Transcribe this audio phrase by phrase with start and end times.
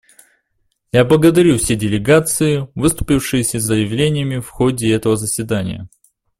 [0.91, 5.89] Я благодарю все делегации, выступившие с заявлениями в ходе этого заседания.